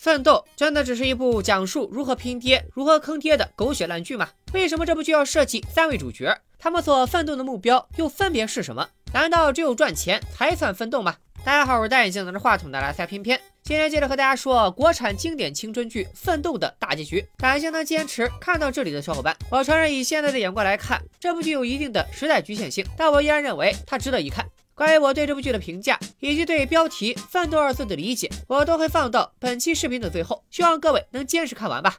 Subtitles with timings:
[0.00, 4.30] 奋斗真的只是一部讲述如何拼爹、如何坑爹的狗血烂剧吗？
[4.54, 6.34] 为什么这部剧要设计三位主角？
[6.58, 8.88] 他们所奋斗的目标又分别是什么？
[9.12, 11.16] 难道只有赚钱才算奋斗吗？
[11.44, 17.22] 大家好，我是戴眼镜拿着话筒的来塞偏偏，今天接着和大家说国产经典青春剧《奋斗》的大结局。
[17.36, 19.36] 感谢能坚持看到这里的小伙伴。
[19.50, 24.46] 我承认以现在的眼光来看，这部剧有一定的时代局限性，但我依然认为它值得一看。
[24.80, 31.96] 关于我对这部剧的评价，以及对标题“奋斗”二字的理解，我都会放到本期视频的最后，希望各位能坚持看完吧。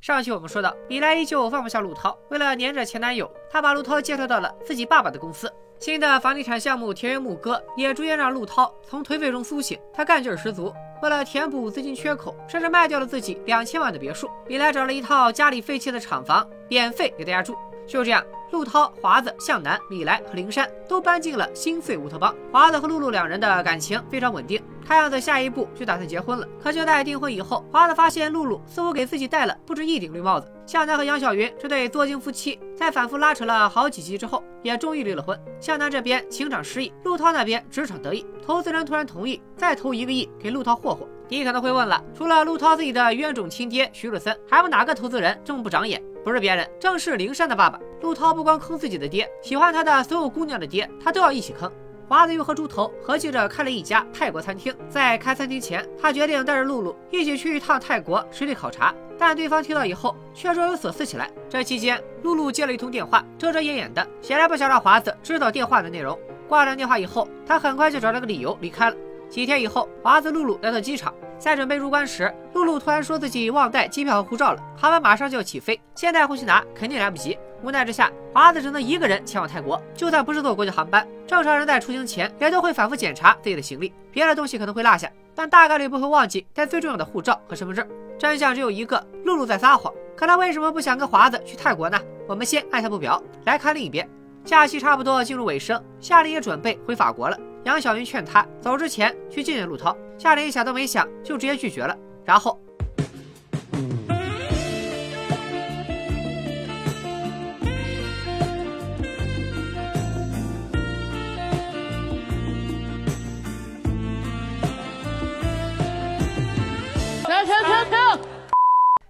[0.00, 5.48] 上期我们说到，米莱依旧放不下陆涛，为了黏着前男友，她把陆涛介绍到了自己爸爸的公司。
[5.78, 10.74] 新的房地产项目田园牧歌也逐渐让陆涛从颓废中苏醒，他干劲儿十足。
[11.02, 14.28] 为了填补资金缺口，甚至卖掉了自己两千万的别墅。
[14.48, 17.54] 米莱找了一套家里废弃的厂房，免费给大家住。
[17.86, 22.32] 就这样，陆涛、华子、向南、米莱和灵山都搬进了新岁乌托邦。
[22.52, 26.46] 华子和露露两人的感情非常稳定，看样子下一步就打算结婚了。
[26.62, 30.50] 可就在订婚以后，华子发现露露似乎给自己戴了不止一顶绿帽子。
[30.66, 35.38] 向南和杨晓云这对作精夫妻，在反复拉扯了好几集之后，也终于离了婚。
[35.60, 41.08] 向南这边情场失意，陆涛那边职场得意，投资人突然同意再投一个亿给陆涛霍霍。
[41.28, 46.02] 你可能会问了，除了陆涛自己的冤种亲爹徐若森，还有哪个投资人这么不长眼？
[46.22, 48.32] 不是别人，正是灵山的爸爸陆涛。
[48.32, 51.70] 不光坑自己的爹，喜欢他的所有姑娘的爹，他都要一起坑。
[52.06, 58.94] 华子又和猪头合计着开了一家泰国餐厅，在开餐厅前，他决定带着露露一起去一趟泰国实地考察。
[59.18, 61.30] 但对方听到以后，却若有所思起来。
[61.48, 66.18] 这期间，露露接了一通电话，遮遮掩掩的，显然不想让华子知道电话的内容。
[66.46, 68.96] 挂断电话以后，他很快就找了个理由离开了。
[69.30, 77.38] 几天以后，华子、露露来到机场，在准备入关时，露露突然说自己忘带机票和护照了，航班马上就要起飞，现在回去拿肯定来不及。
[77.64, 79.82] 无奈之下，华子只能一个人前往泰国。
[79.94, 87.86] 就算不是坐国际航班，正常人在出行前也都会反复检查自己的行李，别的东西可能会落下，但大概率不会忘记带最重要的护照和身份证。
[88.18, 89.90] 真相只有一个，露露在撒谎。
[90.14, 91.98] 可她为什么不想跟华子去泰国呢？
[92.28, 94.06] 我们先按下不表，来看另一边。
[94.44, 97.38] 假期差不多进入尾声，夏琳也准备回法国了。
[97.64, 101.96] 杨晓云劝他走之前去见见陆涛，夏琳想都没想就直接拒绝了。
[102.26, 102.60] 然后，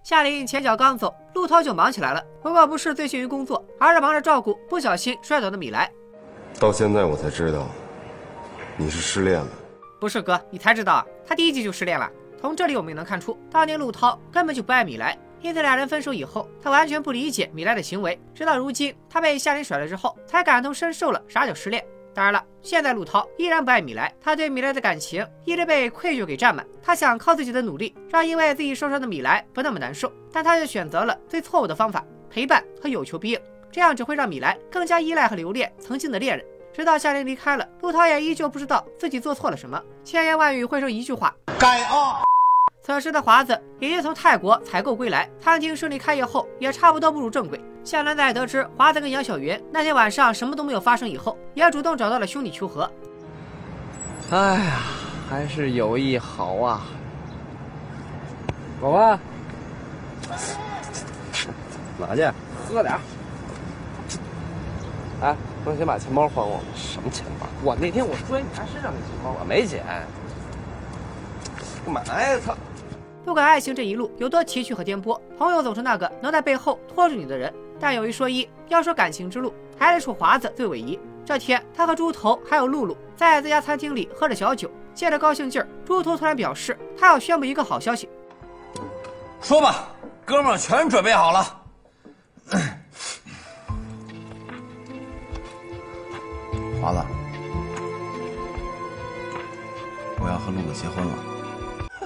[0.05, 2.23] 夏琳前脚刚走，陆涛就忙起来了。
[2.39, 5.91] 不过不是醉心于工作，而是忙着照顾不小心摔倒的米莱。
[6.59, 7.65] 到现在我才知道。
[8.77, 9.47] 你是失恋了？
[9.99, 11.05] 不是哥，你才知道啊！
[11.25, 12.07] 他第一集就失恋了。
[12.39, 18.19] 从这里我们也能看出，当年陆涛根本就不爱米莱，因此俩人分手以后，他完全不理解米莱的行为。
[18.35, 21.83] 直到如今，他被夏琳甩了之后，才感同身受了啥叫失恋。
[22.15, 26.65] 当然了，现在陆涛依然不爱米莱，他对米莱的感情一直被愧疚给占满。
[26.81, 33.39] 他想靠自己的努力，让因为自己受伤的米莱不那么难受，但他却选择了最错误的方法——陪伴和有求必应，
[33.69, 36.45] 这样只会让米莱更加依赖和留恋曾经的恋人。
[36.73, 42.23] 直到夏琳离开了，陆涛也依旧不知道自己做错了什么，千言万语汇成一句话：该啊！
[42.85, 47.59] 此时的华子已经从泰国采购归来，餐厅顺利开业后，也差不多步入正轨。
[47.83, 52.87] 夏兰在得知华子跟杨晓云那天晚上什么都没有发生以后，也主动找到了兄弟求和。
[54.29, 54.81] 哎呀，
[55.27, 56.83] 还是友谊好啊！
[58.79, 59.19] 宝宝，
[61.97, 62.31] 哪去？
[62.69, 62.95] 喝点。
[65.23, 65.35] 哎。
[65.65, 66.63] 能先把钱包还我吗？
[66.75, 67.47] 什么钱包？
[67.63, 69.83] 我那天我摔你家身上的钱包，我没捡。
[71.83, 72.39] 干嘛呀？
[72.45, 72.55] 操！
[73.25, 77.51] 不管爱情这一路有多崎岖和颠簸，朋友总是那个能在背后拖住你的人。
[77.79, 80.99] 但有一说一，要说感情之路，还得数华子最唯一。
[81.25, 88.07] 这天，他和猪头还有露露在自家餐厅里喝着小酒，借着高兴劲儿，猪头突然表示他要宣布一个好消息。
[89.41, 89.89] 说吧，
[90.23, 91.61] 哥们儿全准备好了。
[96.79, 96.99] 华子，
[100.19, 101.34] 我要和露露结婚了。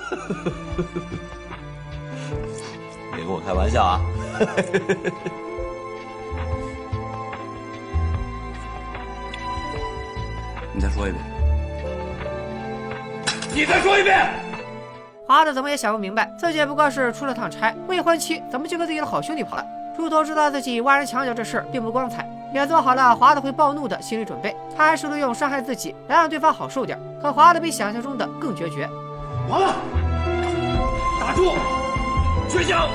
[3.15, 4.01] 别跟我开玩笑啊！
[10.73, 11.23] 你再说一遍。
[13.53, 14.27] 你再说一遍。
[15.27, 19.63] 华子怎么也想不明白，自己不过是出了趟差，未婚妻怎么就跟自己的好兄弟跑了？
[19.95, 22.27] 猪头知道自己挖人墙角这事并不光彩。
[22.51, 26.99] 也做好了华子会暴怒的心理准备，他还试图用伤害自己来让对方好受点。
[27.21, 28.89] 可华子比想象中的更决绝。
[29.49, 29.75] 完了，
[31.19, 31.55] 打住，
[32.47, 32.87] 绝交。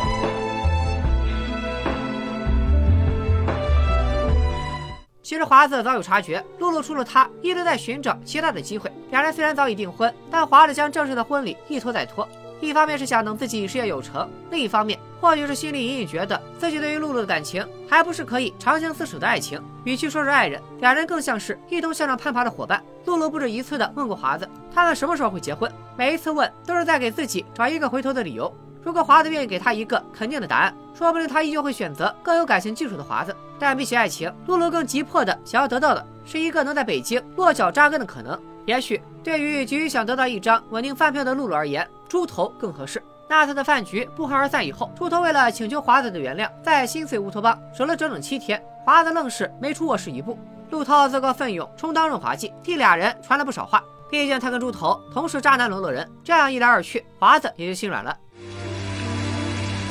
[5.21, 8.93] 其实华子早有察觉，露露除了他一直在寻找其他的机会。
[9.11, 12.29] 两人虽然早已订婚，但华子将正式的婚礼一拖再拖。
[12.65, 22.83] 一方面是想等自己事业有成，另一方面或许是心里隐隐觉得自己对于露露的感情还不是可以长相厮守的爱情，与其说是爱人，两人更像是一同向上攀爬的伙伴。
[23.07, 25.71] 露露不止一次的问过华子，他们什么时候会结婚？
[25.97, 28.51] 每一次问都是在给自己找一个回头的理由。
[28.83, 33.35] 如果华子愿意给他一个肯定的答案，说不定他依旧会选择更有感情基础的华子。
[33.59, 38.39] 但比起爱情，露露更急迫的想要得到的是一个能在北京落脚扎根的可能。
[38.67, 43.03] 也许对于急于想得到一张稳定饭票的露露而言，猪头更合适。
[43.29, 48.63] 那次的饭局不欢而散以后，猪头为了请求华子的原谅，在心碎乌托邦守了整整七天。
[48.85, 50.39] 华子愣是没出卧室一步。
[50.71, 53.83] 陆涛自告奋勇充当润滑剂，替俩人传了不少话。
[54.11, 58.17] 毕竟他跟猪头同是渣男沦落人，这样一来二去，华子也就心软了。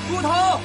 [0.08, 0.60] 猪头，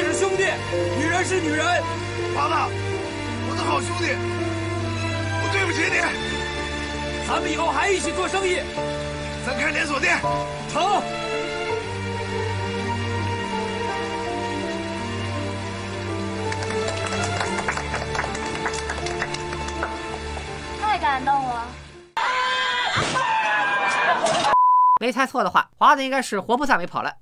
[0.00, 0.44] 弟是兄弟，
[0.98, 1.66] 女人是女人。
[2.34, 2.54] 华子，
[3.50, 4.16] 我的好兄弟，
[5.42, 6.00] 我对不起你。
[7.28, 8.60] 咱们以后还一起做生意。
[9.46, 10.18] 咱开连锁店，
[10.72, 11.02] 成。
[20.80, 21.66] 太感动了。
[24.98, 27.14] 没猜错的话，华子应该是活菩萨没跑了。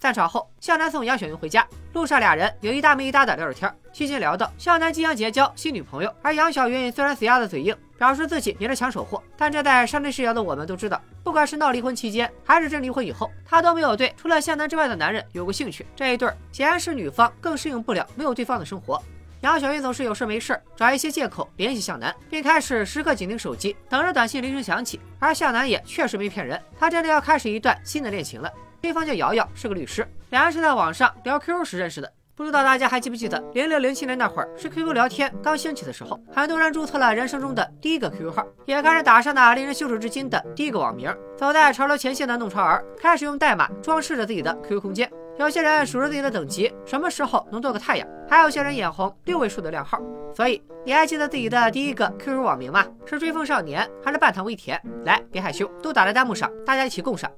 [0.00, 7.76] 散场后，向南送杨雪云回家，路上俩人有一搭没一搭的聊着天，期间聊到向南即将结交新女朋友，而杨晓云虽然死鸭子嘴硬。
[7.98, 15.84] 表示自己也是抢手货，但这在山内世谣的我们都知道，不管是闹离婚期间，还是真离婚以后，他都没有对除了向南之外的男人有过兴趣。
[15.96, 19.02] 这一对显然是女方更适应不了没有对方的生活。
[19.40, 25.00] 杨小云总是有事没事找一些借口联系向南，并开始时刻紧盯手机，等着短信铃声响起。
[25.18, 28.48] 而向南也确实没骗人，他真的要开始一段新的恋情了。
[28.80, 32.12] 对方叫瑶瑶，是个律师，两人是在网上聊 QQ 时认识的。
[32.36, 41.12] 不知道大家还记不记得，零六零七年那会儿是 QQ 聊天刚兴起的时候，很多人注册了人生中的第一个 QQ 号，也开始打上那令人羞耻至今的第一个网名。
[41.36, 45.10] 走在潮流前线的弄潮儿开始用代码装饰着自己的 QQ 空间。
[45.36, 48.06] 有些人数着自己的等级，什么时候能做个太阳？
[48.28, 50.00] 还有些人眼红六位数的靓号。
[50.32, 52.86] 所以你还记得自己的第一个 QQ 网名吗？
[53.04, 54.80] 是追风少年还是半糖微甜？
[55.04, 57.28] 来，别害羞，都打在弹幕上，大家一起共赏。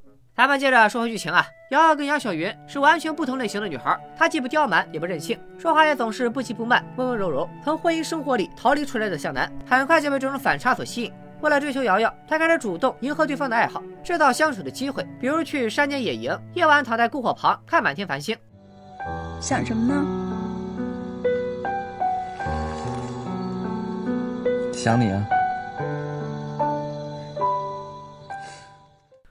[0.41, 7.47] 咱们接着说回剧情啊，瑶瑶跟杨晓云是完全不同类型的女孩，她既不刁蛮也不任性，说话也总是不急不慢，温温柔柔。
[7.63, 11.13] 从婚姻生活里逃离出来的向南，很快就被这种反差所吸引。
[11.43, 18.35] 为了追求瑶瑶，他开始主动迎合对方的爱好，制造相处的机会，比如去山间野营，夜晚躺在篝火旁看满天繁星。
[19.43, 20.07] 想什么呢？
[24.73, 25.23] 想你啊。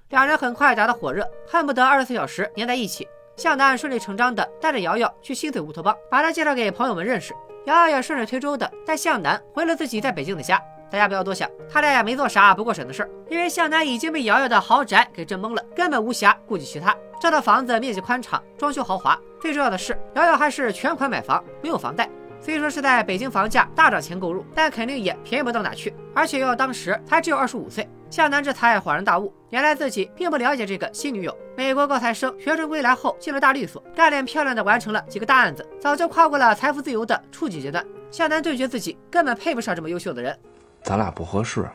[0.10, 3.08] 两人很快打得火热，恨不得二十四小时粘在一起。
[3.36, 7.32] 向南顺理成章地带着瑶瑶去新水乌托邦，把她介绍给朋友们认识。
[7.66, 10.60] 瑶瑶也顺水推舟地带向南回了自己在北京的家。
[10.90, 16.96] 大家不要多想，他俩也没做啥不过审的事儿，因为向南已经被瑶瑶的豪宅给震懵了，根本无暇顾及其他。
[17.22, 22.10] 这套房子面积宽敞，装修豪华，最重要的是瑶瑶还是全款买房，没有房贷。
[22.42, 25.94] 虽说是在北京房价大涨前购入，但肯定也便宜不到哪去。
[26.16, 27.88] 而且瑶瑶当时才只有二十五岁。
[28.10, 31.38] 向南这才恍然大悟，原来自己并不了解这个新女友。
[31.56, 37.86] 美国高材生学成归来后，进了大律所，干练漂亮的完成了几个大案子，早就跨过了财富自由的初级阶段。
[38.12, 40.38] 夏南对决自己根本配不上这么优秀的人。
[40.82, 41.70] 咱俩不合适，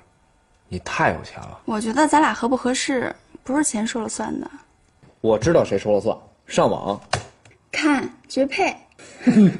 [0.68, 1.61] 你太有钱了。
[1.66, 4.50] 我觉得咱俩合不合适，不是钱说了算的。
[5.20, 6.16] 我知道谁说了算，
[6.47, 7.00] 上网
[7.70, 8.75] 看绝配。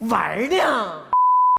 [0.00, 1.15] 玩呢。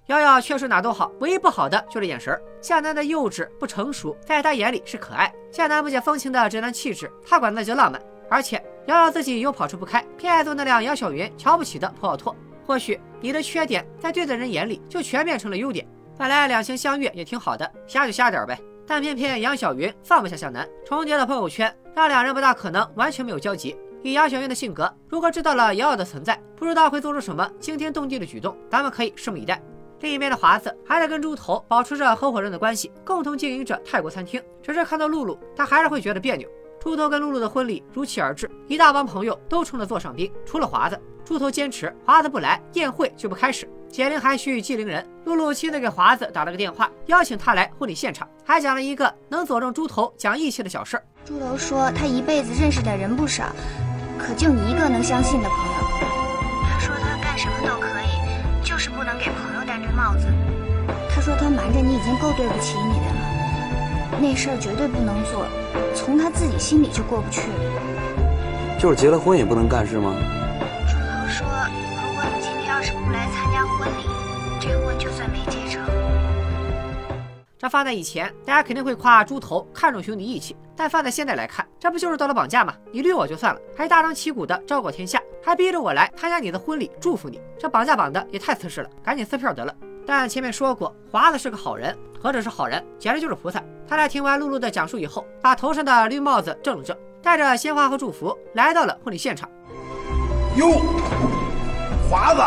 [0.07, 2.33] 瑶瑶确实哪都好，唯一不好的就是眼神。
[2.61, 5.29] 向南的幼稚不成熟，在他眼里是可爱。
[5.51, 8.01] 向南不解风情的直男气质，他管那叫浪漫。
[8.29, 12.33] 而且瑶瑶自己又跑出不开，偏爱坐那辆杨晓云瞧不起的破奥拓。
[12.65, 15.85] 或许你的缺点在对的人眼里就全变成了优点。
[16.17, 18.57] 本来两情相悦也挺好的，瞎就瞎点呗。
[18.87, 23.77] 但偏偏杨晓云放不下向南，重叠的朋友圈让两人不大可能完全没有交集。
[24.03, 28.55] 以杨晓云的性格，如果知道了瑶瑶的存在，不知道会做出什么惊天动地的举动。
[28.69, 29.61] 咱们可以拭目以待。
[29.99, 34.41] 另一边的华子还在跟猪头保持着合伙人的关系，共同经营着泰国餐厅。
[34.61, 36.47] 只是看到露露，他还是会觉得别扭。
[36.79, 40.99] 猪头跟露露的婚礼如期而至，一大帮朋友都成了座上宾，除了华子。
[41.25, 43.67] 猪头坚持华子不来，宴会就不开始。
[43.89, 51.01] 解铃还须系铃人，露露亲自给华子打了个电话，邀请他来婚礼现场，还讲了一个能佐证猪头讲义气的小事。
[51.25, 53.45] 猪头说他一辈子认识的人不少，
[54.17, 55.76] 可就你一个能相信的朋友。
[61.49, 65.45] 瞒着你已经够对不起你的了，那事儿绝对不能做，
[65.93, 67.41] 从他自己心里就过不去。
[68.79, 70.13] 就是结了婚也不能干是吗？
[70.87, 74.03] 猪头说，如果你今天要是不来参加婚礼，
[74.59, 75.81] 这婚就算没结成。
[77.57, 82.73] 这放在以前，大家肯定会夸猪头看重兄弟义气，但放在现在来看，这不就是道德绑架吗？
[82.91, 89.73] 你绿我就算了，还大张旗鼓的昭告天下，还逼着我来参加你的婚礼，祝福你，这绑架绑的也太瓷实了，赶紧撕票得了。
[90.09, 93.61] 但前面说过，华子是个好人，何止是好人，简直就是菩萨。
[93.85, 99.49] 他在听完露露的讲述以后，把头上的绿帽子正了正，带着鲜花和祝福来到了婚礼现场。
[100.55, 100.81] 哟，
[102.09, 102.41] 华子，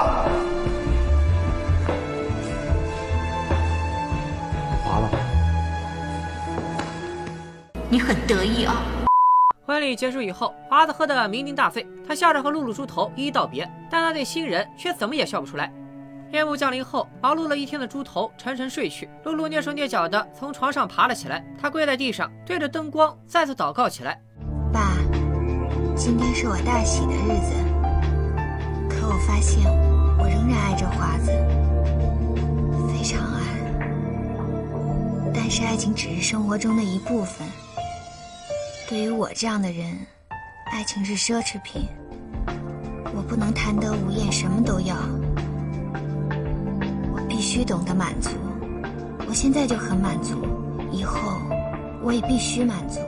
[4.83, 5.17] 华子，
[7.91, 8.83] 你很得意啊！
[9.67, 15.71] 婚礼结束以后，华子喝得酩酊大醉，他笑着和露露猪头一一道别，但他对新人却怎么也笑不出来。
[16.33, 19.09] 夜幕降临后，忙碌了一天的猪头沉沉睡去。
[19.25, 24.21] 露露蹑手蹑脚地从床上爬了起来，她跪在地上，对着灯光再次祷告起来
[24.73, 24.93] ：“爸，
[25.97, 27.53] 今天是我大喜的日子，
[28.89, 29.65] 可我发现
[30.19, 31.33] 我仍然爱着华子，
[32.93, 33.41] 非常爱。
[35.35, 37.47] 但是爱情只是生活中的一部分。
[38.89, 39.99] 对于我这样的人，
[40.73, 41.89] 爱情是奢侈品，
[43.15, 44.97] 我不能贪得无厌，什么都要。”
[47.51, 48.31] 必须懂得满足，
[49.29, 50.37] 我现在就很满足，
[50.93, 51.19] 以后
[52.01, 53.01] 我也必须满足。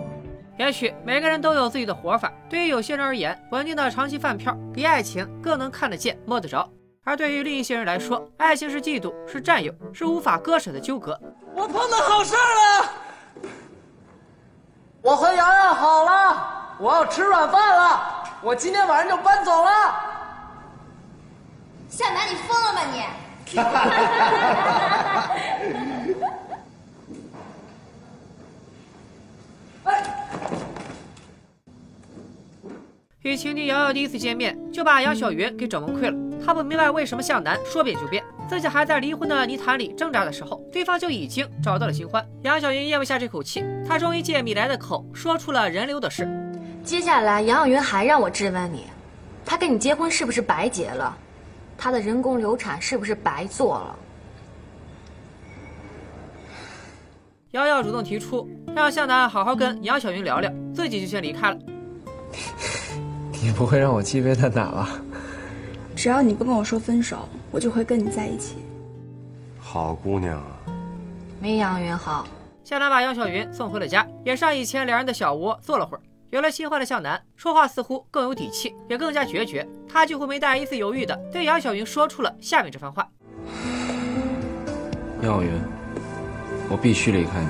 [0.59, 6.69] 也许每个人都有自己的活法，对于有些人而言，稳定的长期饭票比爱情更能看得见、摸得着；
[7.05, 11.17] 而对于另一些人来说，爱情是嫉妒，是占有，是无法割舍的纠葛。
[11.55, 12.91] 我碰到好事了，
[15.03, 19.71] 我和瑶瑶好了，我要吃软饭了，我今天晚上就搬走了。
[21.89, 23.05] 夏楠，你疯了吗你？
[33.23, 36.45] 与情敌瑶瑶第一次见面，就把杨小云给整崩溃了。
[36.45, 42.27] 他不明白为什么向南说变就变，自己还在离婚的泥潭里挣扎的时候，对方就已经找到了新欢。
[42.43, 46.29] 杨小云咽不下这口气，他终于借米莱的口说出了人流的事。
[46.85, 48.87] 接下来，杨小云还让我质问你，
[49.47, 51.17] 他跟你结婚是不是白结了？
[51.83, 53.99] 他的人工流产是不是白做了？
[57.51, 61.59] 瑶瑶主动提出让向南好好跟杨晓云聊聊，自己就先离开了。
[63.33, 64.91] 你不会让我鸡飞蛋打吧？
[65.97, 68.59] 只要你不跟我说分手，我就会跟你在一起。
[69.59, 70.61] 好姑娘啊，
[71.41, 72.29] 没杨云好。
[72.63, 76.01] 向南把杨晓云送回了家，也上以前两人的小窝坐了会儿。
[76.33, 79.69] 有了新欢的向南，说话似乎更有底气，也更加决绝。
[79.87, 83.07] 他几乎没带一丝犹豫的对杨晓云说出了下面这番话：
[85.21, 85.51] 杨晓云，
[86.71, 87.49] 我必须离开你，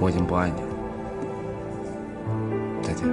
[0.00, 0.68] 我已经不爱你了。
[2.82, 3.06] 再见。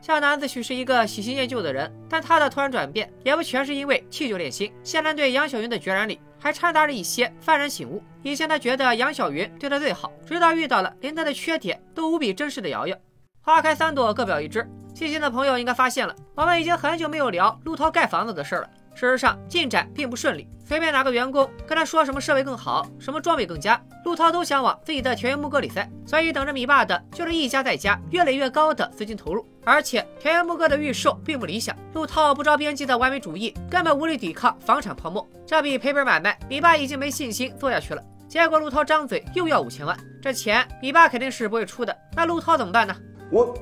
[0.00, 4.72] 向南自诩是一个喜新厌旧的人，但他的突然转变也不全是因为弃旧恋新。
[4.82, 8.02] 向南对杨晓云的决然里，还掺杂着一些幡然醒悟。
[8.22, 12.96] 以前他觉得杨晓云对他最好，直到遇到了连他的缺点都无比珍视的瑶瑶。
[13.40, 14.68] 花开三朵，各表一枝。
[14.94, 18.68] 细心的朋友应该发现了，我们已经很久没有聊陆涛盖房子的事了。
[18.98, 20.48] 事实上，进展并不顺利。
[20.64, 25.88] 随便哪个员工跟他说什么设备更好，什么装备更佳，陆涛都想往自己的田园牧歌里塞。
[26.04, 29.48] 所以等着米爸的就是一家再加、越来越高的资金投入。
[29.64, 35.24] 而且田园牧歌的预售并不理想，陆涛不着边际的完美主义根本无力抵抗房产泡沫。
[35.46, 38.02] 这笔赔本买卖，米爸已经没信心做下去了。
[38.26, 41.96] 结果陆涛张嘴又要五千万，这钱米爸肯定是不会出的。
[42.16, 42.96] 那陆涛怎么办呢？
[43.30, 43.56] 我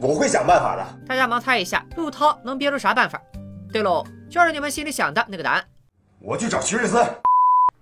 [0.00, 0.84] 我会想办法的。
[1.06, 3.20] 大家盲猜一下，陆涛能憋出啥办法？
[3.70, 5.64] 对喽，就是你们心里想的那个答案。
[6.20, 7.06] 我去找徐志森。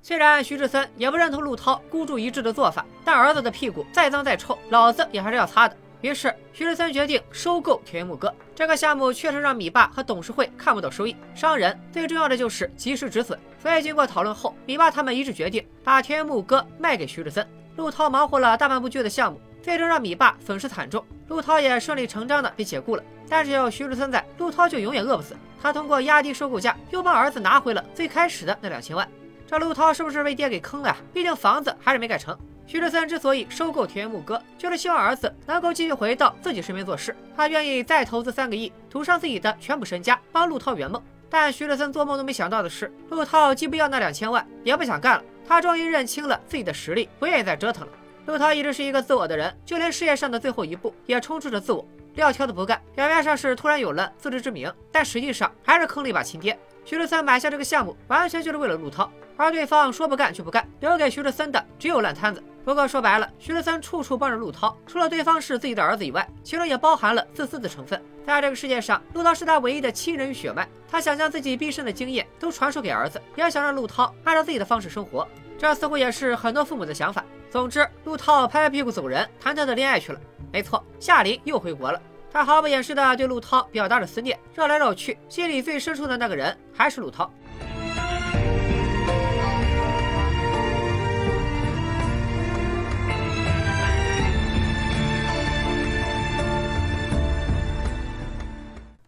[0.03, 5.77] 虽然徐志森也不认同陆涛孤注一掷的做法，但儿子的屁股再脏再臭，老子也还是要擦的。
[6.03, 8.33] 于是徐志森决定收购田园牧歌。
[8.55, 11.17] 这个项目确实让米爸和董事会看不到收益。
[11.35, 17.45] 商人最重要的就是及时止损，所以经过讨论后，米爸他们一致决定把田园牧歌卖给徐志森。
[17.77, 21.05] 陆涛忙活了大半部剧的项目，最终让米爸损失惨重。
[21.29, 23.03] 陆涛也顺理成章的被解雇了。
[23.29, 25.37] 但是有徐志森在，陆涛就永远饿不死。
[25.61, 29.09] 他通过压低收购价，又帮儿子拿回了最开始的那两千万。
[29.47, 30.97] 这陆涛是不是被爹给坑了呀？
[31.13, 32.37] 毕竟房子还是没盖成。
[32.67, 37.15] 徐志森之所以收购田园牧歌，就是希望儿子能够继续回到自己身边做事。
[37.37, 41.01] 他愿意再投资三个亿，赌上自己的全部身家，帮陆涛圆梦。
[41.31, 45.23] 但徐志森做梦都没想到的是，陆涛既不要那两千万，也不想干了。
[45.47, 47.93] 他终于认清了自己的实力，不愿意再折腾了。
[48.27, 51.87] 陆涛一直是一个自我的人，就连事业上的最后一步也充斥着自我。
[52.17, 56.59] 撂挑子不干，表面上是突然有了自知之明，但实际上还是坑了一把亲爹。
[56.85, 62.43] 徐志森买下这个项目，完全就是为了陆涛，而对方说不干就不干，留给徐志森的只有烂摊子。
[62.65, 68.03] 不过说白了，徐志森处处帮着陆涛，除了对方是自己的儿子以外，其中也包含了自私的成分。
[68.27, 75.29] 在这个世界上，陆涛是他唯一的亲人与血脉，他想将自己毕生的经验都传授给儿子，也想让陆涛按照自己的方式生活。
[75.59, 77.25] 这似乎也是很多父母的想法。
[77.51, 80.21] 总之，陆涛拍拍屁股走人，谈他的恋爱去了。
[80.53, 82.01] 没错，夏琳又回国了。
[82.33, 87.31] 她毫不掩饰地对陆涛表达了思念，绕来绕去，心里最深处的那个人还是陆涛。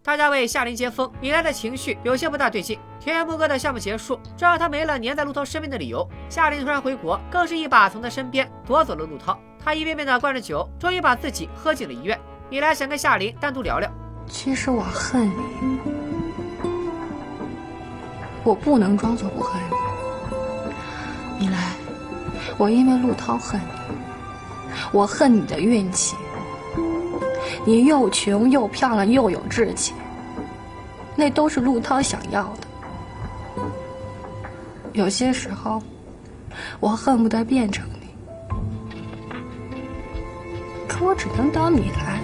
[0.08, 2.78] 大家为夏琳接风，米莱的情绪有些不大对劲。
[2.98, 6.08] 田园牧歌的项目结束，这让他没了黏在陆涛身边的理由。
[6.30, 9.38] 夏琳突然回国，更是一把从他身边夺走了陆涛。
[9.62, 12.18] 他一遍遍的灌着酒，终于把自己喝进了医院。
[12.48, 13.92] 米莱想跟夏琳单独聊聊。
[14.26, 15.78] 其实我恨你，
[18.42, 19.60] 我不能装作不恨
[21.38, 21.44] 你。
[21.44, 21.74] 米莱，
[22.56, 23.98] 我因为陆涛恨你，
[24.90, 26.16] 我恨你的运气。
[27.68, 29.92] 你又穷又漂亮又有志气，
[31.14, 32.60] 那都是陆涛想要的。
[34.94, 35.82] 有些时候，
[36.80, 38.08] 我恨不得变成你，
[40.88, 42.18] 可我只能当米兰。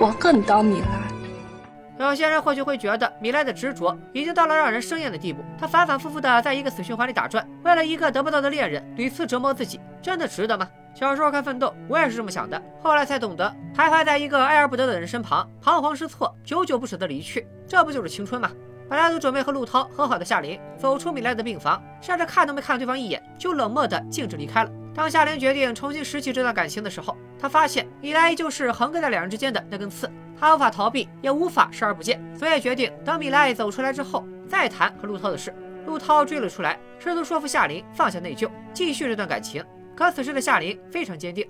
[0.00, 2.08] 我恨当米兰。
[2.08, 5.44] 有些人或许会觉得米莱的执着已经到了让人生厌的地步。
[5.60, 10.66] 他反反复复的在一个死循环里打转，为了一个得不到的恋人屡次折磨自己，真的值得吗？
[10.94, 12.60] 小时候看《奋斗》，我也是这么想的。
[12.82, 18.50] 后来才懂得，徘徊在一个爱而不得的人身旁，彷徨失措，久久不舍得离去，这不就是青春吗？
[18.88, 24.70] 本来都准备和陆涛和好的夏琳走出米莱的病房，甚至看都没看对方一眼，就冷漠的径直离开了。
[24.94, 35.54] 当夏琳决定重新拾起这段感情的时候，她发现米莱依旧是横亘在两人之间的那根刺，她无法逃避，也无法视而不见，所以决定等米莱走出来之后再谈和陆涛的事。
[35.86, 39.64] 陆涛追了出来，试图说服夏琳放下内疚，继续这段感情。
[39.94, 41.46] 可此时的夏琳非常坚定，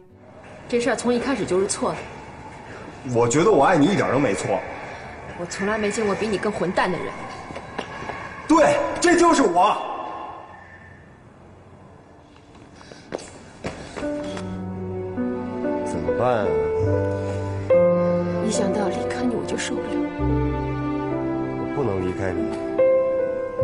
[0.69, 1.99] 这事儿从一开始就是错的。
[3.15, 4.59] 我觉得我爱你一点都没错。
[5.39, 7.07] 我从来没见过比你更混蛋的人。
[8.47, 9.77] 对，这就是我。
[15.87, 16.47] 怎么办啊？
[18.47, 19.89] 一想到离开你我就受不了。
[21.59, 22.51] 我不能离开你，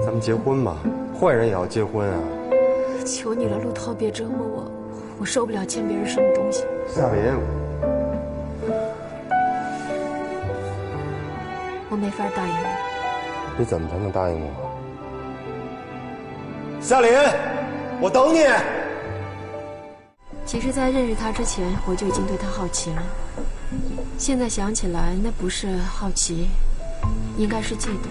[0.04, 0.76] 咱们结婚吧，
[1.20, 2.18] 坏人也要结婚啊。
[3.16, 4.70] 求你了，陆涛，别折磨我，
[5.18, 6.64] 我受不了欠别人什么东西。
[6.86, 7.34] 夏琳，
[11.88, 12.66] 我没法答应你。
[13.58, 14.50] 你怎么才能答应我？
[16.80, 17.10] 夏琳，
[18.00, 18.44] 我等你。
[20.44, 23.02] 其实，在认识他之前，我就已经对他好奇了。
[24.16, 26.48] 现在想起来，那不是好奇，
[27.36, 28.08] 应该是嫉妒。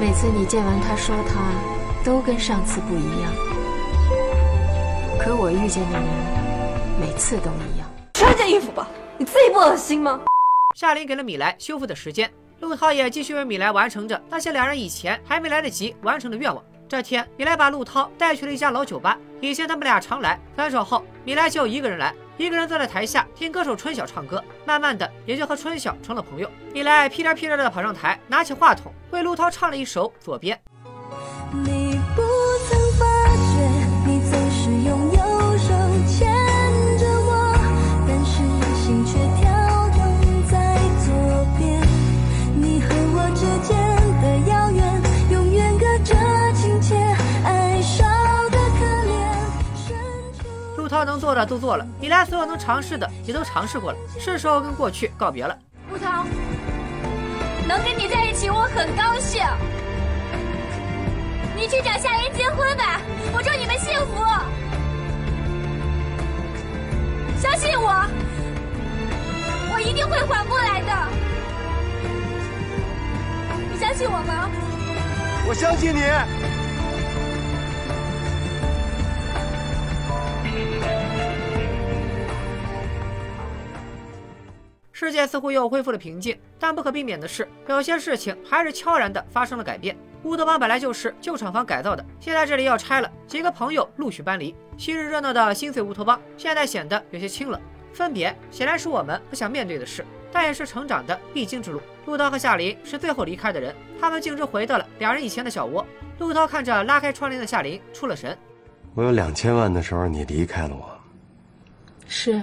[0.00, 1.40] 每次你见完他说他，
[2.04, 3.32] 都跟上次不一样。
[5.24, 6.02] 可我遇见的人，
[7.00, 7.88] 每次都一样。
[8.12, 10.20] 穿件衣服吧，你自己不恶心吗？
[10.74, 16.60] 夏琳给了米莱修复的时间，陆涛也继续为米莱完成着那些两人以前还没来得及完成的愿望。
[16.88, 19.16] 这天，米莱把陆涛带去了一家老酒吧。
[19.40, 24.42] 以前他们俩常来，分手后，米莱就一个人来，一个人坐在台下听歌手春晓唱歌。
[24.66, 26.50] 慢慢的，也就和春晓成了朋友。
[26.74, 30.56] 米莱屁颠屁颠的跑上台，拿起话筒为陆涛唱了一首《左边》。
[50.92, 55.58] 涛能做的都做了，米莱所有能尝试的也都尝试过了，是时候跟过去告别了。
[55.90, 56.26] 陆涛，
[57.66, 59.42] 能跟你在一起，我很高兴。
[61.56, 63.00] 你去找夏琳结婚吧，
[63.32, 64.22] 我祝你们幸福。
[67.40, 68.06] 相信我，
[69.72, 70.92] 我一定会缓过来的。
[73.72, 74.50] 你相信我吗？
[75.48, 76.61] 我相信你。
[85.04, 89.96] 世界似乎又恢复了平静，但不可避免的是，有些事情还是悄然的发生了改变。
[90.22, 94.54] 乌托邦本来就是旧厂房改造的，现在这里要拆了，几个朋友陆续搬离。
[94.78, 97.60] 昔日热闹的心碎乌托邦，现在显得有些清冷。
[97.92, 101.80] 分别显然是我们不想面对的事，但也是成长的必经之路。
[102.06, 105.84] 陆涛和夏琳是最后离开的人，他们径直回到了两人以前的小窝。
[106.20, 108.38] 陆涛看着拉开窗帘的夏琳，出了神。
[108.94, 110.88] 我有两千万的时候，你离开了我。
[112.06, 112.40] 是。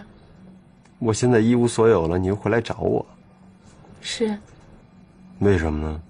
[0.99, 3.05] 我现在一无所有了，你又回来找我。
[4.01, 4.38] 是。
[5.39, 6.01] 为什么呢？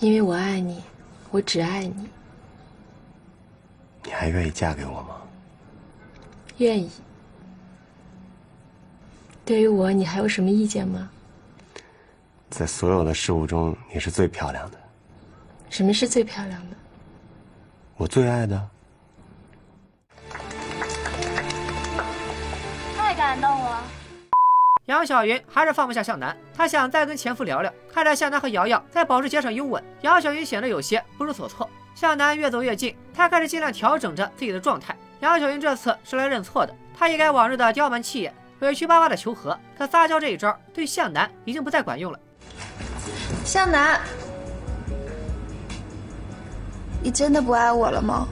[0.00, 0.82] 因为我爱你，
[1.30, 2.08] 我只爱你。
[4.02, 5.16] 你还愿意嫁给我吗？
[6.56, 6.90] 愿意。
[9.44, 11.10] 对于我，你还有什么意见吗？
[12.48, 14.78] 在所有的事物中，你是最漂亮的。
[15.68, 16.76] 什么是最漂亮的？
[17.96, 18.70] 我最爱的。
[23.30, 23.84] 感动了。
[24.86, 27.72] 杨小云还是放不下向南，她想再跟前夫聊聊。
[27.92, 31.70] 看着向南和瑶瑶在保时捷上拥吻，杨小云显得有些不知所措。
[31.94, 34.96] 向南越走越近，他开始尽量调整着自己的状态。
[35.20, 39.56] 杨小云这次是来认错的，她一改往日的刁蛮气焰，委屈巴巴的求和。
[39.78, 42.18] 可撒娇这一招对向南已经不再管用了。
[43.44, 44.00] 向南，
[47.00, 48.26] 你真的不爱我了吗？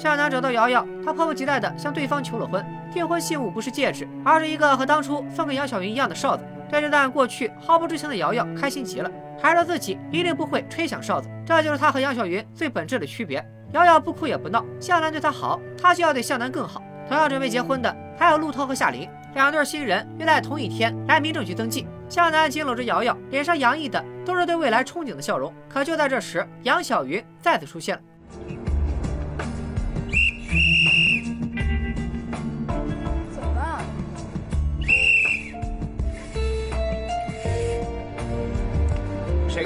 [0.00, 2.64] 向南找到瑶瑶，他迫不及待地向对方求了婚。
[2.90, 6.42] 订婚信物不是戒指，而是一个和当初送给杨晓云一样的哨子。
[6.70, 11.28] 对这段过去毫不知情的瑶瑶开心极了，还说自己一定不会吹响哨子。
[11.44, 13.44] 这就是他和杨晓云最本质的区别。
[13.74, 16.82] 瑶瑶不哭也不闹，向南对她好，她就要对向南更好。
[17.06, 21.86] 同样准备结婚的还有陆涛和夏琳，两对新人约在同一天来民政局登记。
[22.08, 25.52] 向南紧搂着瑶瑶，脸上洋溢的都是对未来憧憬的笑容。
[25.68, 28.02] 可就在这时，杨晓云再次出现了。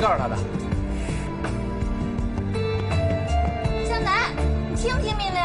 [0.05, 0.37] 告诉他的？
[3.89, 4.29] 向南，
[4.69, 5.41] 你听听命令。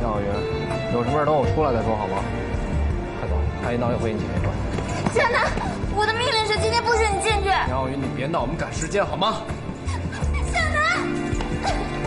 [0.00, 0.26] 杨小云，
[0.94, 2.22] 有什么事等我出来再说好吗？
[3.18, 3.34] 快走，
[3.64, 4.54] 太医闹又会你姐妹关。
[5.12, 5.50] 向南，
[5.96, 7.48] 我的命令是今天不许你进去。
[7.48, 9.42] 杨小云，你别闹，我们赶时间好吗？
[10.54, 11.02] 向南，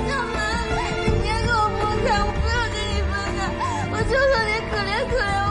[0.08, 0.72] 向南，
[1.04, 3.44] 你别跟我分开，我不要跟你分开，
[3.92, 5.36] 我求求你可怜可怜，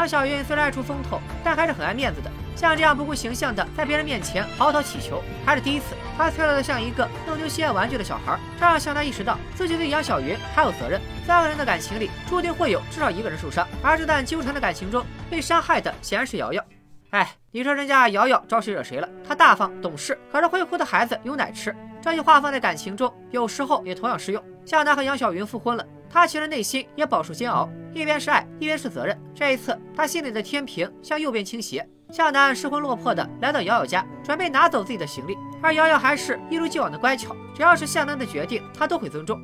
[0.00, 2.30] 杨小云虽然爱出风头，但还是很爱面子的。
[2.56, 5.94] 像这样不顾形象的在别人面前嚎啕乞求，还是第一次。
[6.16, 10.98] 她脆弱的像一个弄丢心爱玩具的小孩，这让向南意识到自己对杨小云还有责任。
[11.26, 16.64] 三个人的感情里，注定会有至少一个人受伤，而这段纠缠的感情中，被伤害的显然是瑶瑶。
[17.10, 19.08] 哎，你说人家瑶瑶招谁惹谁了？
[19.28, 21.76] 她大方懂事，可是会哭的孩子有奶吃。
[22.00, 24.42] 这句话放在感情中，有时候也同样适用。
[24.64, 29.16] 向南和杨小云复婚了，他其实内心也饱受煎熬，一边是爱，一边是责任。
[29.32, 31.88] 这一次，他心里的天平向右边倾斜。
[32.10, 39.40] 向南失魂落魄的来到瑶瑶家，准备拿走自己的行李，而瑶瑶还是一如既往的乖巧，只要是向南的决定，他都会尊重。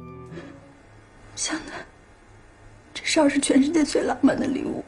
[1.36, 1.86] 向南，
[2.92, 4.84] 这哨是全世界最浪漫的礼物，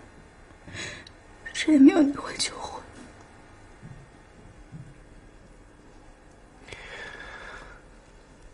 [1.52, 2.82] 谁也没有你会求婚。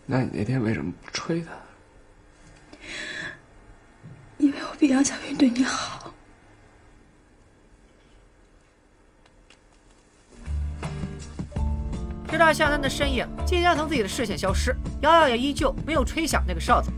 [0.04, 1.52] 那你那天为什么不吹他？
[4.36, 6.12] 因为我比杨小云对你好。
[12.28, 16.90] 直到下单的身影即将从自己的视线消失，瑶瑶也依旧没有吹响那个哨子。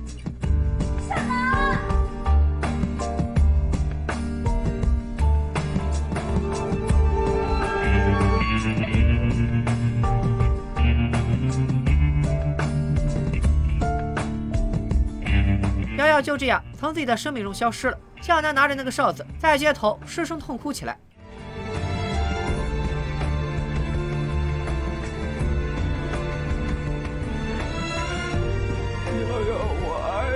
[16.27, 17.97] 就这样从自己的生命中消失了。
[18.21, 20.99] 向南拿着那个哨子，在街头失声痛哭起来。
[29.07, 30.35] 瑶瑶，我爱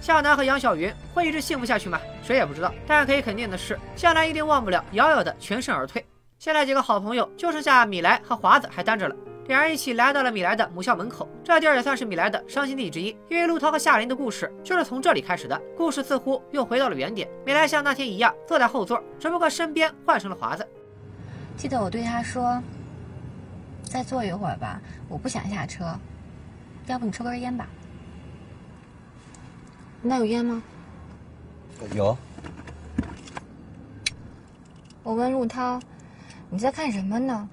[0.00, 2.00] 向南和杨晓云会一直幸福下去吗？
[2.24, 2.74] 谁也不知道。
[2.88, 6.04] 但可以肯定的是，向南一定忘不了瑶瑶的全身而退。
[6.40, 9.14] 现在几个好朋友就剩下米莱和华子还单着了。
[9.46, 15.60] 两人一起来到了米莱的母校门口，这地儿也算是米莱的伤心地之一，因为陆涛和夏琳的故事就是从这里开始的。
[15.76, 17.28] 故事似乎又回到了原点。
[17.44, 20.66] 米莱像那天一样坐在后座，只不过身边换成了华子。
[21.58, 22.58] 记得我对他说
[23.84, 25.94] ：“再坐一会儿吧，我不想下车。
[26.86, 27.66] 要不你抽根烟吧？
[30.00, 30.62] 那有烟吗？
[31.94, 32.16] 有。
[35.02, 35.78] 我问陆涛
[36.50, 37.48] ：“你在看什么呢？”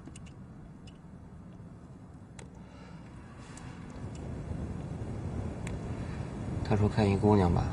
[6.67, 7.63] 他说看一姑娘吧。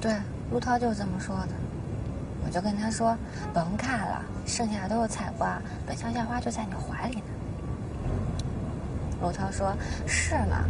[0.00, 0.14] 对，
[0.50, 1.52] 陆涛就是这么说的。
[2.44, 3.16] 我就跟他说，
[3.52, 7.24] 甭看了，剩下的都是菜瓜，本乡校花就在你怀里呢。
[9.22, 9.74] 陆涛说
[10.06, 10.64] ：“是吗？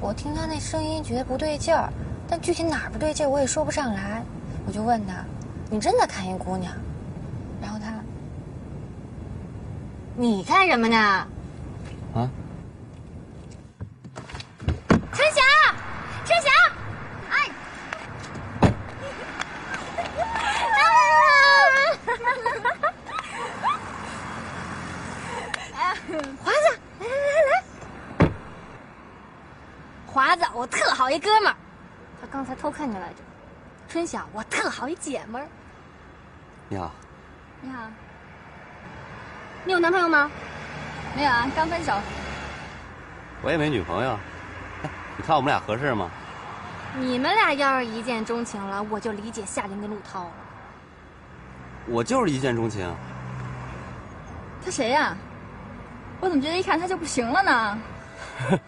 [0.00, 1.92] 我听他那声音觉得不对劲儿，
[2.26, 4.22] 但具体哪儿不对劲儿我也说不上来。
[4.66, 5.24] 我就问他：
[5.70, 6.74] 你真的看一姑娘？
[7.60, 7.92] 然后他：
[10.20, 10.98] 你看什么呢？
[12.14, 12.28] 啊？
[15.14, 15.40] 春霞，
[16.26, 16.50] 春霞，
[17.30, 17.34] 哎。
[26.44, 26.68] ”华子，
[27.00, 28.28] 来来来来，
[30.06, 31.56] 华子，我特好一哥们儿，
[32.20, 33.14] 他刚才偷看你来着。
[33.88, 35.48] 春晓，我特好一姐们儿。
[36.68, 36.92] 你好，
[37.62, 37.78] 你好，
[39.64, 40.30] 你有男朋友吗？
[41.14, 41.92] 没有啊，刚分手。
[43.42, 44.18] 我也没女朋友。
[44.82, 46.10] 哎，你看我们俩合适吗？
[46.98, 50.30] 你们俩要是一见钟情了，我就理解夏琳跟陆涛了。
[51.86, 52.88] 我就是一见钟情。
[54.64, 55.16] 他谁呀、
[56.20, 57.78] 我怎么觉得一看他就不行了呢？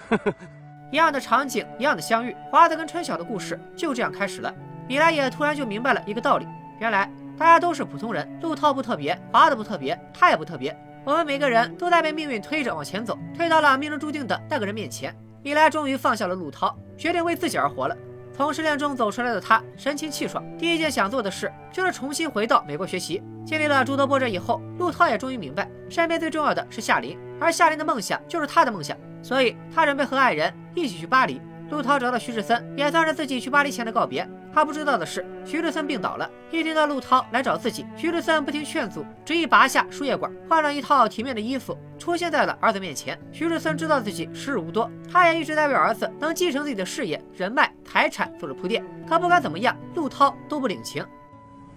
[0.93, 4.55] 一样的场景，一样的相遇，华子跟春晓的故事就这样开始了。
[4.87, 6.47] 米莱也突然就明白了一个道理：
[6.79, 10.77] 原来大家都是普通人，陆涛不特别，华子不特别，他也不特别。
[11.05, 15.15] 我们每个人都在被命运推着往前走，推到了命中注定的那个人面前。
[15.43, 17.97] 米莱终于放下了陆涛，决定为自己而活了。
[18.35, 20.43] 从失恋中走出来的他，神清气爽。
[20.57, 23.21] 第一件想做的事就是重新回到美国学习。
[23.45, 31.41] 经历了诸多波折以后，陆涛也终于明白，身边最重要的是夏琳，而夏琳的梦想就是他的梦想，所以他准备和爱人一起去巴黎。
[31.71, 34.29] 陆涛找到徐志森，也算是自己去巴黎前的告别。
[34.55, 36.31] 他不知道的是，徐志森病倒了。
[36.51, 43.19] 一听到陆涛来找自己，徐志森不听劝阻，执意拔下输液管，换上一套体面的衣服，出现在了儿子面前。
[43.33, 48.85] 徐志森知道自己时日无多，他也一直在为儿子能继承自己的事业、人脉、财产做着铺垫。
[49.09, 51.03] 可不管怎么样，陆涛都不领情。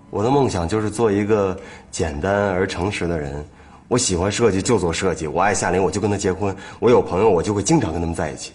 [0.10, 1.58] 我的梦想就是做一个
[1.90, 3.44] 简单而诚实的人。
[3.88, 8.52] 我喜欢设计就做设计，我爱夏琳我就跟她结婚，我有朋友我就会经常跟他们在一起。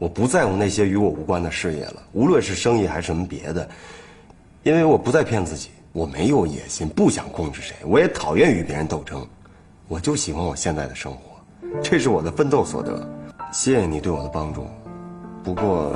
[0.00, 3.68] 我不在乎那些与我无关的事业了，无论是生意还是什么别的，
[4.62, 9.28] 因为我不再骗自己，我没有野心，不想控制谁，我也讨厌与别人斗争，
[9.88, 11.18] 我就喜欢我现在的生活，
[11.82, 13.06] 这是我的奋斗所得。
[13.52, 14.66] 谢谢你对我的帮助，
[15.44, 15.94] 不过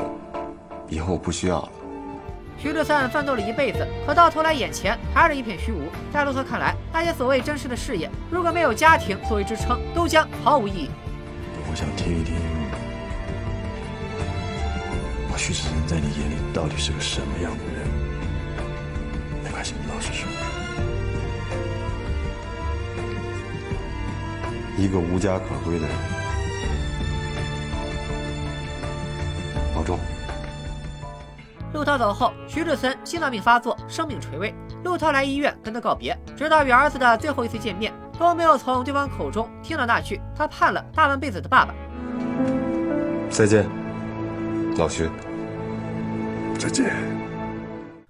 [0.90, 1.70] 以后我不需要了。
[2.58, 5.80] 徐志森奋斗了一辈子，可到头来眼前还是一片虚无。
[6.12, 10.90] 在陆涛看来，那些所谓真实的事业，如果没有家庭作为支撑，都将毫无意义。
[11.70, 12.34] 我想听一听，
[15.34, 17.88] 我徐志森在你眼里到底是个什么样的人？
[19.42, 20.28] 没关系，老实说。
[24.78, 25.96] 一个无家可归的人。
[29.74, 29.98] 保重。
[31.72, 34.54] 陆涛走后，徐志森心脏病发作，生命垂危。
[34.84, 41.74] 陆涛来医院跟他告别，直到与儿子的最后一次见面，都没有从对方口中听到那句他盼了大半辈子的爸爸。
[43.30, 43.68] 再见，
[44.76, 45.08] 老徐。
[46.58, 46.92] 再见。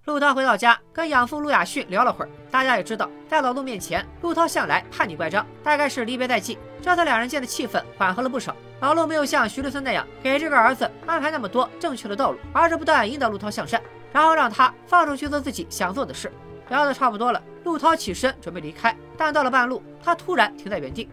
[0.07, 2.29] 陆涛回到家，跟养父陆亚逊聊了会儿。
[2.51, 6.59] 大家也知道，在老陆面前，陆涛向来叛逆乖张，大概是离别在即。
[6.83, 8.55] 这次两人间的气氛缓和了不少。
[8.81, 13.81] 老陆没有像徐志森那样给这个儿子安排那么多正确的道路，而是不断引导陆涛向善，
[14.13, 16.31] 然后让他放手去做自己想做的事。
[16.69, 21.09] 聊得差不多了，陆涛起身准备离开，但到了半路，他突然停在原地。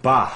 [0.00, 0.32] 爸，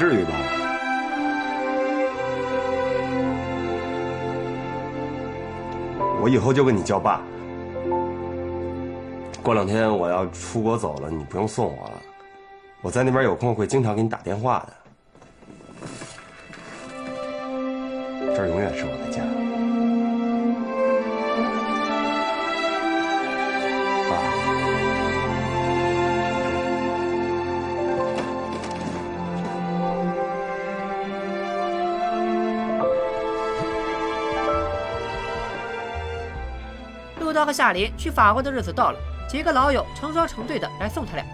[0.00, 0.30] 至于吗？
[6.22, 7.20] 我以后就跟你叫爸。
[9.42, 11.92] 过两天我要出国走了，你不用送我了，
[12.80, 14.79] 我在那边有空会经常给你打电话的。
[37.70, 41.24] 夏琳去法国的日子到了，几个老友成双成对的来送他俩。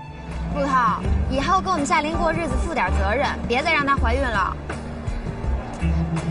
[0.55, 4.55] 陆涛，以后跟我们夏琳过日子负点责任，别再让她怀孕了。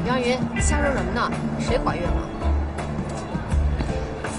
[0.05, 1.31] 杨云，瞎说什么呢？
[1.59, 2.21] 谁怀孕了？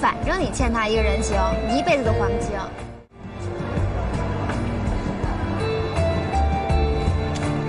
[0.00, 1.36] 反正你欠她一个人情，
[1.68, 2.56] 一辈子都还不清。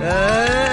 [0.04, 0.67] 哎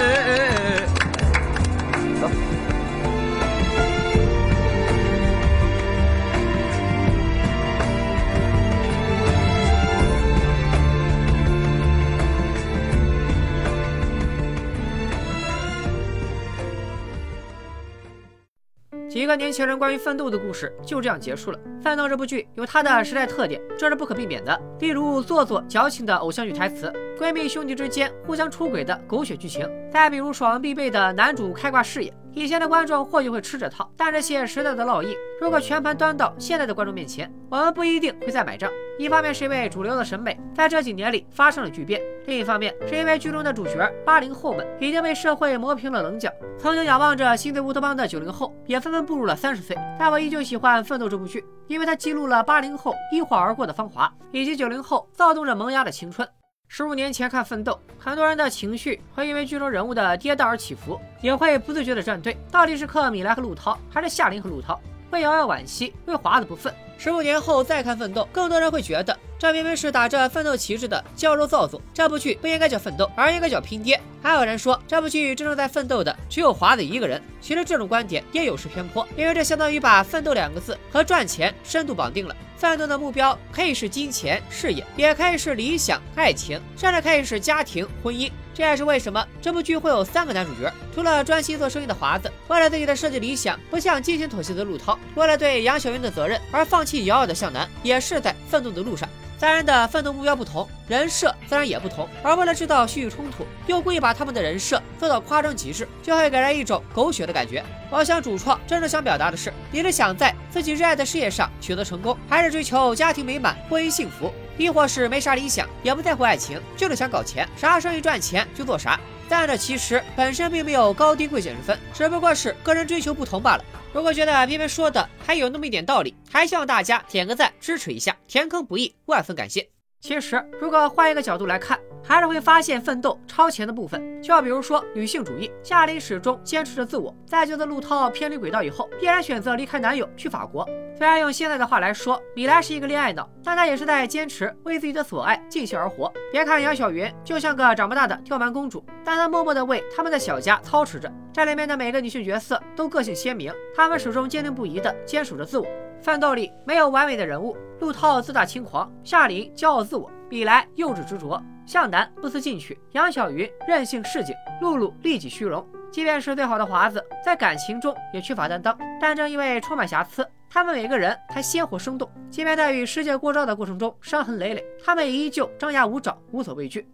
[19.26, 21.58] 一个年轻人关于奋斗的故事就这样结束了。
[21.82, 32.12] 奋斗这部剧有它的时代特点，这是不可避免的，例如做作矫情的偶像剧台词，闺蜜兄弟之间互相出轨的狗血剧情，再比如爽文必备的男主开挂事业。
[32.34, 38.70] 以前的观众或许会吃这套，但这些时代的烙印，如果全盘端到现在的观众面前，我们不一定会再买账。
[38.98, 46.30] 一方面是因为主流的审美在这几年里发生了巨变，另一方面是因为剧中的主角八零后们已经被社会磨平了棱角。
[46.58, 49.74] 曾经仰望着新队乌托邦的九零后，也纷纷步入了三十岁。
[49.98, 56.28] 但我依旧喜欢《奋斗》这部剧，因为它记录了八零后一晃而过的芳华，以及九零后躁动着萌芽的青春。
[56.68, 62.36] 十五年前看《奋斗》，很多人的情绪会因为剧中人物的跌宕而起伏，也会不自觉地站队。
[62.50, 64.78] 到底是克米莱和陆涛，还是夏琳和陆涛？
[65.10, 66.74] 为瑶瑶惋惜，为华子不忿。
[66.98, 69.16] 十五年后再看《奋斗》，更多人会觉得。
[69.38, 74.00] 这明明是打着奋斗旗帜的娇柔造作，这部剧不应该叫奋斗，而应该叫拼爹。
[74.22, 82.34] 还有人说这部剧真正在奋斗的只有华子一个人，其实这种观点也有失偏颇，因为这相当于把奋斗两个字和赚钱深度绑定了。
[82.56, 88.30] 奋斗的目标可以是金钱、事业，也可以是理想、爱情，甚至可以是家庭、婚姻。
[88.54, 99.06] 这也是为什么这部剧会有三个男主角，除了专心做生意的华子，为了自己的设计理想不向金钱妥协的陆涛，为了对杨晓云的责任而放弃瑶瑶的向南，也是在奋斗的路上。
[99.38, 102.08] 三人的奋斗目标不同，人设自然也不同。
[102.22, 107.62] 而为了制造戏剧冲突，又故意把他们的人设做到夸张极致，就会给人一种狗血的感觉。
[107.90, 118.98] 我想主创真正想表达的是：你是想在自己热爱的事业上取得成功，还是追求家庭美满、婚姻幸福，亦或是没啥理想，也不在乎爱情，就是想搞钱，啥生意赚钱就做啥？
[119.28, 123.64] 但这其实本身并没有高低贵贱之分，只不过是个人追求不同罢了。
[123.92, 129.68] 如果觉得偏偏说的还有那么一点道理，还希望大家点个赞支持一下，填坑不易，万分感谢。
[130.00, 134.22] 其实，如果换一个角度来看，还是会发现奋斗超前的部分。
[134.22, 140.66] 就比如说女性主义，夏琳始终坚持着自我，在觉得陆涛偏离轨道以后，必然选择离开男友去法国。
[140.96, 146.10] 虽然用现在的话来说，米莱是一个恋爱脑，但她也是在坚持为自己的所爱尽兴而活。
[146.32, 151.12] 别看杨晓云就像个长不大的刁蛮公主，但她默默地为他们的小家操持着。
[151.34, 155.66] 这里面的每个女性角色都个性鲜明，她们始终坚定不移地坚守着自我。
[156.00, 165.66] 奋斗里没有完美的人物，陆涛自大轻狂，夏琳骄傲自我，米莱幼稚执着，向南不思进取，杨小云任性市井，露露利己虚荣。
[165.90, 168.76] 即便是最好的华子，在感情中也缺乏担当。
[169.00, 172.08] 但正因为充满瑕疵，他们每个人才鲜活生动。
[172.30, 176.86] 即便在与世界过招的过程中伤痕累累，他们也依旧张牙舞爪，无所畏惧。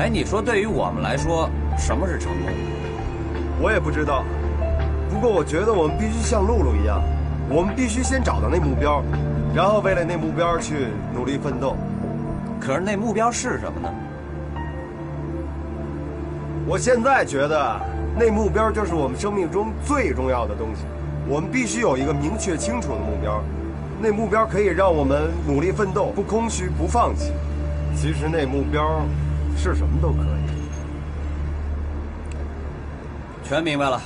[0.00, 1.48] 哎，你说对于我们来说，
[1.78, 2.50] 什么是成功？
[3.60, 4.24] 我也不知道。
[5.08, 7.00] 不过我觉得我们必须像露露一样。
[7.50, 9.04] 我们必须先找到那目标，
[9.54, 11.76] 然后为了那目标去努力奋斗。
[12.64, 13.92] 可是那目标是什么呢？
[16.64, 17.80] 我现在觉得
[18.16, 20.84] 那目标就是我们生命中最重要的东西。
[21.28, 23.42] 我们必须有一个明确清楚的目标，
[24.00, 27.32] 那目标可以让我们努力奋斗，不空虚，不放弃。
[27.96, 29.02] 其实那目标
[29.56, 30.52] 是什么都可以。
[33.42, 34.00] 全明白了。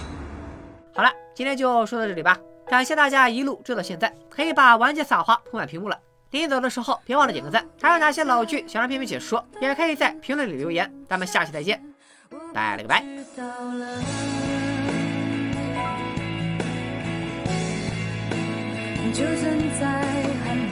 [0.95, 2.39] 好了，今天就说到这里吧。
[2.67, 5.99] 感谢大家一路追到现在，可以把完结撒花铺满屏幕了。
[6.31, 7.65] 临走的时候别忘了点个赞。
[7.81, 10.93] 还有哪些老剧想让片片解说，也可以在评论里留言。
[11.09, 11.83] 咱们下期再见，
[12.53, 13.03] 拜了个拜。
[19.15, 19.87] 就算再
[20.45, 20.66] 寒冷。